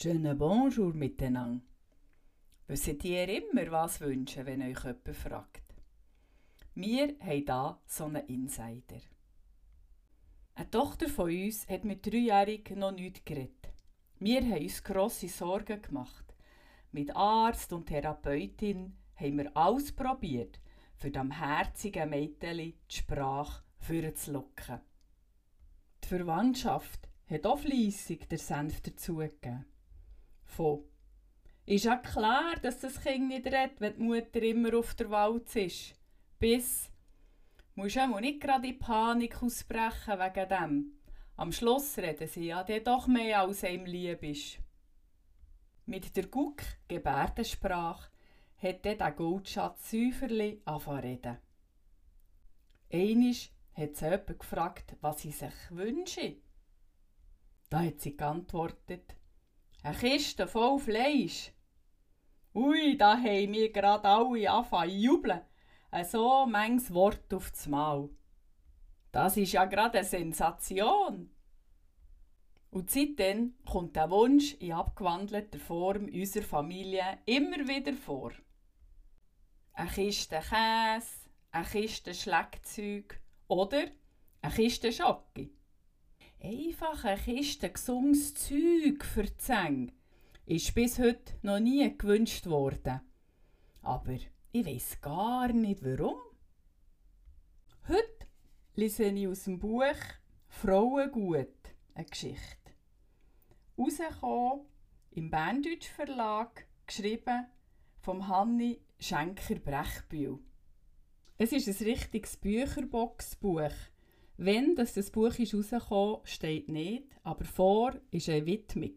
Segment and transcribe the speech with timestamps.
[0.00, 1.64] Schönen Bonjour miteinander.
[2.68, 5.74] Wisst ihr immer, was wünschen, wenn euch jemand fragt?
[6.76, 9.00] Wir haben hier so einen Insider.
[10.54, 13.72] Eine Tochter von uns hat mit dreijährig noch nichts geredet.
[14.20, 16.32] Wir haben uns grosse Sorgen gemacht.
[16.92, 20.60] Mit Arzt und Therapeutin haben wir alles probiert,
[20.94, 24.80] für dem herzigen Mädchen die Sprache vorzulocken.
[26.04, 29.64] Die Verwandtschaft hat auch fleissig der Senf dazugegeben.
[30.48, 30.84] Von
[31.66, 35.54] ist ja klar, dass das Kind nicht redet, wenn die Mutter immer auf der Wald
[35.54, 35.94] ist.
[36.38, 36.90] Bis
[37.74, 40.92] musst du nicht gerade in Panik ausbrechen wegen dem.
[41.36, 44.58] Am Schluss reden sie ja dann doch mehr als einem lieb ist.
[45.84, 48.10] Mit der Guck Gebärdensprache
[48.56, 51.38] hat dann der Goldschatz Säuferli angefangen reden.
[52.90, 56.36] Einisch hat sie jemand gefragt, was sie sich wünsche.
[57.68, 59.17] Da hat sie geantwortet,
[59.82, 61.52] eine Kiste voll Fleisch.
[62.54, 65.42] Ui, da haben wir gerade alle angefangen jubeln.
[66.04, 68.08] So manches Wort aufs Mal.
[69.12, 71.30] Das ist ja gerade eine Sensation.
[72.70, 78.32] Und seitdem kommt der Wunsch in abgewandelter Form unserer Familie immer wieder vor.
[79.72, 83.84] Eine Kiste Käse, eine Kiste Schlagzeug oder
[84.42, 85.48] eine Kiste Schocke.
[86.40, 89.92] Einfach eine Kiste gesundes Zeug für die Zähne
[90.46, 93.00] ist bis heute noch nie gewünscht worden.
[93.82, 94.14] Aber
[94.52, 96.20] ich weiß gar nicht warum.
[97.88, 98.26] Heute
[98.76, 99.82] lese ich aus dem Buch
[100.46, 101.48] Frauengut
[101.94, 102.72] eine Geschichte.
[103.76, 104.66] Rausgekommen
[105.10, 107.46] im Berndeutsch Verlag, geschrieben
[107.98, 110.38] vom Hanni Schenker-Brechbühl.
[111.36, 113.72] Es ist ein richtiges Bücherboxbuch.
[114.40, 118.94] Wenn das, das Buch ist rausgekommen, steht nicht, aber vor ist eine Widmung.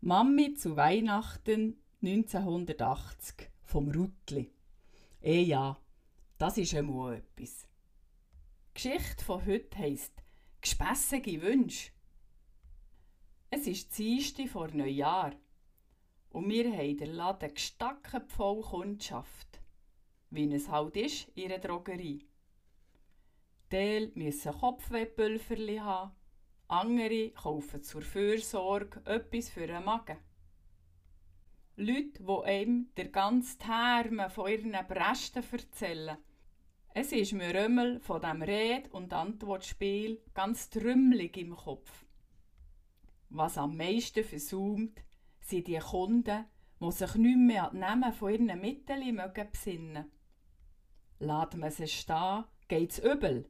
[0.00, 4.52] Mami zu Weihnachten 1980 vom Rutli.
[5.20, 5.76] Eh ja,
[6.38, 7.66] das ist einmal etwas.
[8.68, 10.22] Die Geschichte von heute heisst
[10.60, 11.90] «Gespässige Wünsche».
[13.50, 15.32] Es ist die Dienstag vor Neujahr
[16.30, 19.60] und wir haben den Laden gestackert voll Kundschaft,
[20.30, 22.28] wie es halt ist in einer Drogerie.
[23.70, 26.12] Teil müssen Kopfwehpulverli haben,
[26.68, 30.18] andere kaufen zur Fürsorge etwas für den Magen.
[31.76, 36.18] Leute, die einem der ganze Terme von ihren Bresten erzählen.
[36.94, 42.04] Es ist mir Römmel von dem Red- und Antwortspiel ganz trümmelig im Kopf.
[43.30, 45.02] Was am meisten versucht,
[45.40, 46.44] sind die Kunden,
[46.80, 49.20] die sich nicht mehr an die Namen von ihren Mitteln
[49.50, 50.12] besinnen
[51.18, 53.48] Lässt man sie stehen, geht's übel.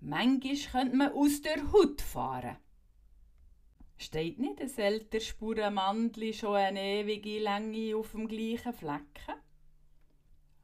[0.00, 2.56] Manchmal könnte man aus der Hut fahren.
[3.96, 9.34] Steht nicht ein älter Spurenmandli schon eine ewige Länge auf dem gleichen Flecken?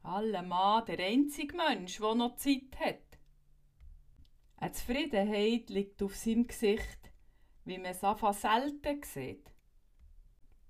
[0.03, 3.01] Allemal der einzige Mensch, der noch Zeit hat.
[4.55, 7.11] Eine Zufriedenheit liegt auf seinem Gesicht,
[7.65, 9.51] wie man es einfach selten sieht.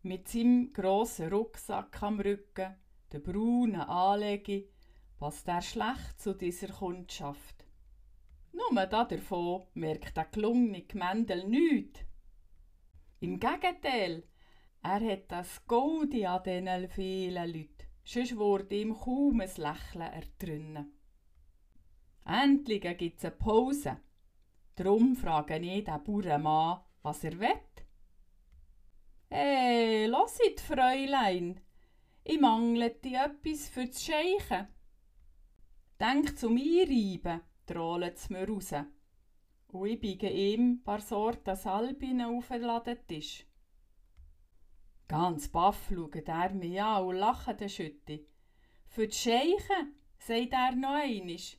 [0.01, 2.75] Mit seinem grossen Rucksack am Rücken,
[3.11, 4.69] der braunen Anlege,
[5.17, 7.54] passt er schlecht zu dieser Kundschaft.
[8.55, 11.99] Nur davon merkt der gelungene Gemendel nichts.
[13.19, 14.23] Im Gegenteil,
[14.81, 17.87] er hat das Goldi an diesen vielen Leuten.
[18.05, 20.93] Sonst würde ihm kaum ein Lächeln ertrinnen.
[22.23, 23.97] Endlich gibt es eine Pause.
[24.75, 27.61] Darum frage ich den Bauernmann, was er will.
[29.29, 31.59] Hey, losit, Fräulein,
[32.23, 34.67] ich mangle dir etwas für das Scheichen.
[35.99, 38.73] Denk zum Einreiben, trollt es mir raus.
[39.67, 43.45] Und ich biege ihm ein paar Sorten Salbinen auf den Ladentisch.
[45.07, 48.25] Ganz baff schaut er mich an und lacht den Schütte.
[48.87, 51.57] Für die Scheichen, sagt er noch einisch.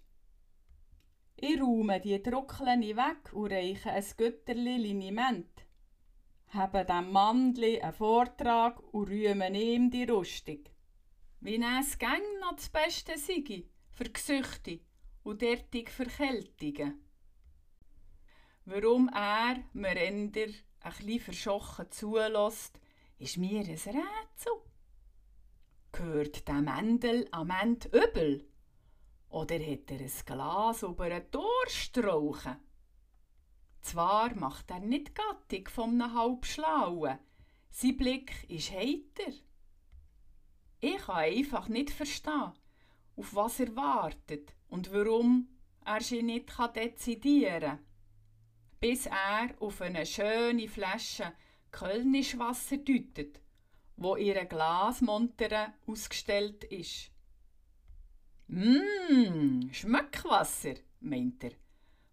[1.36, 5.66] Ich räume die Druckleni weg und reiche ein Götterli Liniment.
[6.48, 10.64] Habe dem Mandli einen Vortrag und rühmen ihm die Rüstung.
[11.40, 14.80] Wie es gäng noch das Beste sei, für Gesüchte
[15.26, 17.00] und derartige Verkältungen.
[18.64, 22.78] Warum er mir eher ein verschochen zulässt,
[23.18, 24.52] ist mir ein Rätsel.
[25.90, 28.46] Gehört der Mendel am Ende übel?
[29.28, 32.56] Oder hat er ein Glas über einen Durst rauchen?
[33.80, 37.18] Zwar macht er nicht gattig von einem Halbschlauen,
[37.70, 39.32] sein Blick ist heiter.
[40.80, 42.52] Ich kann einfach nicht verstehen,
[43.16, 45.48] auf was er wartet und warum
[45.84, 47.78] er sie nicht dezidieren kann.
[48.80, 51.32] Bis er auf eine schöne Flasche
[51.70, 53.40] Kölnisch Wasser deutet,
[53.96, 57.10] wo ihre Glasmontere ausgestellt ist.
[58.48, 61.52] Mmm, Schmeckwasser, meint er,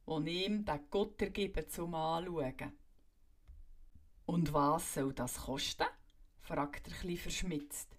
[0.05, 2.73] und ihm den Gutter gebe zum Anschauen.
[4.25, 5.88] Und was soll das kosten?
[6.41, 7.92] fragt er chli verschmitzt.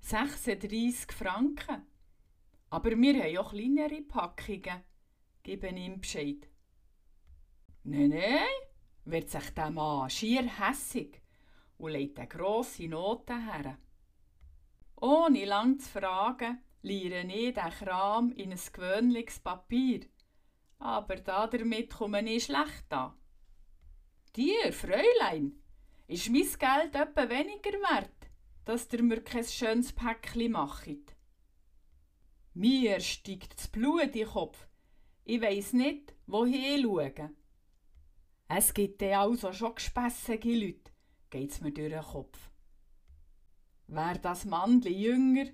[0.00, 1.86] 36 Franken.
[2.70, 4.82] Aber wir haben auch kleinere Packungen,
[5.42, 6.48] geben ihm Bescheid.
[7.84, 8.46] Nein, nein,
[9.04, 11.20] wird sich der Mann schier hässig
[11.78, 13.78] und legt eine grosse Note her.
[14.96, 20.00] Ohne lang zu fragen, liere ich den Kram in ein gewöhnliches Papier.
[20.78, 23.14] Aber damit komme ich schlecht an.
[24.36, 25.60] Dir, Fräulein,
[26.06, 28.29] ist mein Geld etwa weniger wert,
[28.64, 31.16] dass ihr mir kein schönes Päckchen macht.
[32.54, 34.68] Mir steigt das Blut in den Kopf.
[35.24, 37.36] Ich weiss nicht, wohin schauen.
[38.48, 40.90] Es gibt ja also schon gespässige Leute,
[41.30, 42.50] geht's mir durch den Kopf.
[43.86, 45.46] Wär das Mandli jünger,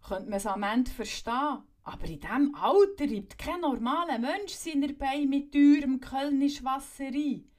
[0.00, 1.64] könnte man es am Ende verstehen.
[1.82, 7.50] Aber in diesem Alter reibt kein normaler Mensch seine Beine mit teurem Kölnisch Wasser ein.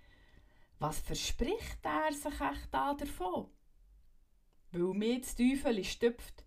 [0.80, 3.50] Was verspricht er sich echt da davon?
[4.72, 6.46] Weil mir das Teufel stüpft,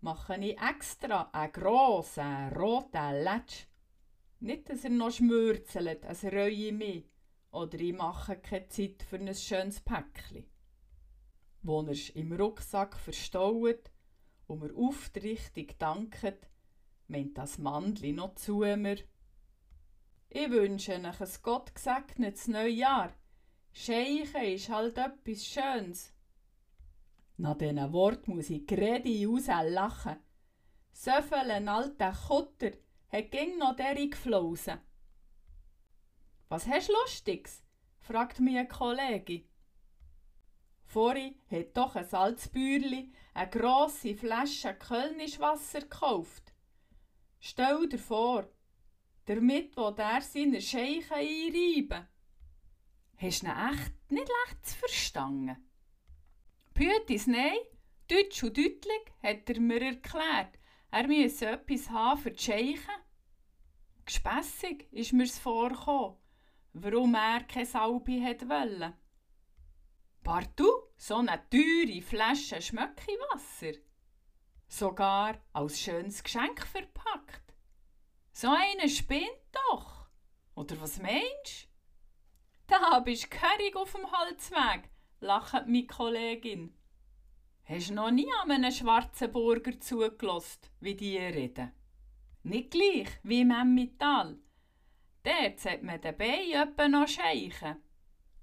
[0.00, 3.66] mache ich extra einen grossen, roten Letsch.
[4.40, 7.04] Nicht, dass er noch schmürzelt, es reue mich.
[7.50, 10.46] Oder ich mache keine Zeit für ein schönes Päckchen.
[11.62, 13.92] Wo er im Rucksack verstaut
[14.46, 16.48] und mir aufrichtig danket,
[17.06, 18.96] meint das Mandli noch zu mir.
[20.30, 23.12] Ich wünsche euch ein gottgesegnetes Neujahr.
[23.70, 26.12] Scheichen ist halt etwas Schönes.
[27.42, 30.14] Nach diesen Worten muss ich gerade rauslachen.
[30.92, 32.70] So viel alter Kutter
[33.08, 34.78] hat ging noch derig geflossen.
[36.48, 37.64] Was hast du Lustiges?
[37.98, 39.42] fragt mich ein Kollege.
[40.84, 46.54] Vorhin hat doch ein Salzbüerli eine grosse Flasche Kölnischwasser gekauft.
[47.40, 48.48] Stell dir vor,
[49.24, 52.06] damit wo der seine Scheiche einreiben.
[53.16, 55.71] Hast du ihn echt nicht leicht zu verstanden?
[56.74, 57.58] Pütis, nein,
[58.08, 60.58] deutsch und deutlich hat er mir erklärt,
[60.90, 62.92] er müsse etwas haben für die Scheiche.
[64.04, 66.16] Gespässig ist mir's vorgekommen,
[66.72, 68.94] warum er keine Salbe hat wollen.
[70.22, 73.78] Partout, so eine teure Flasche Schmöckiwasser.
[74.68, 77.54] Sogar als schönes Geschenk verpackt.
[78.32, 80.06] So eine spinnt doch.
[80.54, 81.68] Oder was meinst?
[82.66, 84.88] Da bist du auf dem Holzweg,
[85.22, 86.74] lacht meine Kollegin.
[87.64, 91.72] Hast du noch nie an einem schwarzen Burger zugelost, wie die reden?
[92.42, 94.36] Nicht gleich wie im Emmental.
[95.22, 97.76] Dort hat man den Bein noch scheichen.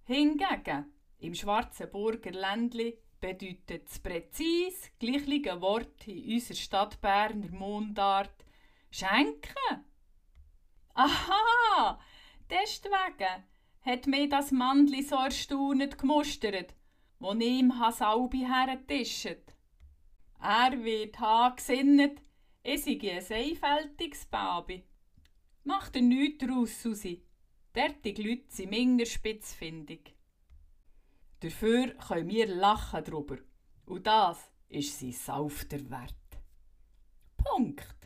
[0.05, 8.45] Hingegen, im Schwarzenburger Ländli bedeutet das präzise gleiche Wort in unserer Stadt Berner Mundart
[8.89, 9.85] schenken.
[10.93, 11.99] Aha,
[12.49, 13.43] deswegen
[13.89, 16.75] hat mir das Mandli so erstaunet gemustert,
[17.19, 19.53] wo ihm Salbi hergetischt.
[20.41, 22.21] Er wird ha gesinnet,
[22.63, 24.83] ich sei ein einfältiges Baby.
[25.63, 27.24] Macht er nichts daraus, Susi.
[27.75, 30.15] Derartige Leute sind minder spitzfindig.
[31.39, 33.38] Dafür können wir lachen drüber.
[33.85, 36.16] Und das ist sein Sauf der Wert.
[37.37, 37.98] Punkt.